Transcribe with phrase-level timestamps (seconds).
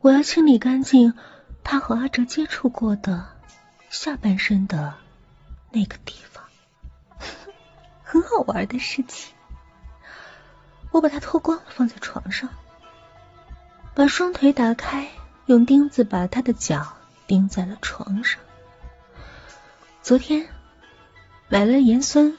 [0.00, 1.12] 我要清理干净
[1.64, 3.26] 他和阿哲接触过的
[3.90, 4.94] 下半身的
[5.72, 6.44] 那个地方，
[8.04, 9.34] 很好玩的事情。
[10.92, 12.48] 我把他脱光了，放在床上，
[13.94, 15.08] 把双腿打开，
[15.46, 16.94] 用钉子把他的脚
[17.26, 18.40] 钉在了床上。
[20.00, 20.48] 昨天
[21.48, 22.38] 买了盐酸，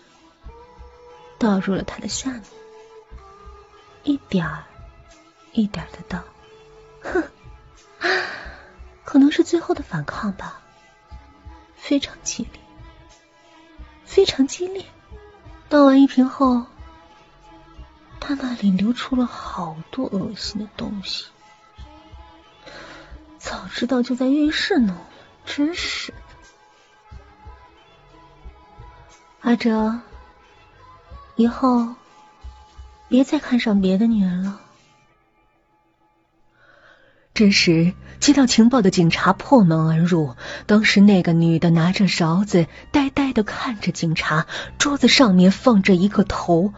[1.38, 2.44] 倒入了他的下面，
[4.04, 4.64] 一点儿
[5.52, 6.24] 一点的倒，
[7.02, 7.22] 哼。
[9.10, 10.62] 可能是最后的反抗吧，
[11.76, 12.62] 非常激烈，
[14.06, 14.86] 非常激烈。
[15.68, 16.68] 倒完一瓶后，
[18.20, 21.26] 他那里流出了好多恶心的东西。
[23.40, 24.96] 早知道就在浴室弄，
[25.44, 26.18] 真是的。
[29.42, 30.02] 阿哲，
[31.36, 31.96] 以后
[33.08, 34.62] 别再看上别的女人了。
[37.40, 40.36] 这时，接到情报的警察破门而入。
[40.66, 44.46] 当时，那个女的拿着勺子，呆呆的看着警察。
[44.78, 46.74] 桌子上面放着一个头，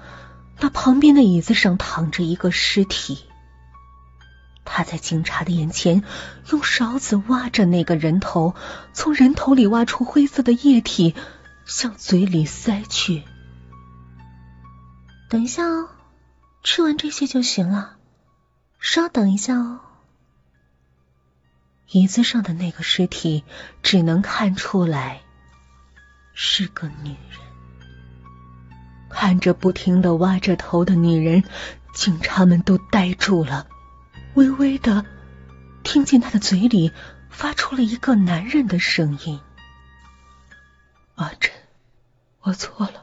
[0.60, 3.24] 那旁边的椅子上躺着一个尸体。
[4.64, 6.04] 他在警察的眼前
[6.52, 8.54] 用勺子挖着那个人头，
[8.94, 11.16] 从人头里挖出灰色的液体，
[11.66, 13.24] 向嘴里塞去。
[15.28, 15.90] 等一下哦，
[16.62, 17.96] 吃完这些就行了。
[18.80, 19.80] 稍等一下哦。
[21.92, 23.44] 椅子上的那个尸体，
[23.84, 25.22] 只能看出来
[26.34, 27.40] 是个女人。
[29.10, 31.44] 看着不停的挖着头的女人，
[31.94, 33.68] 警察们都呆住了。
[34.36, 35.06] 微微的
[35.84, 36.94] 听见她的嘴里
[37.30, 39.42] 发出了一个男人的声音
[41.16, 41.52] ：“阿珍，
[42.40, 43.01] 我错了。”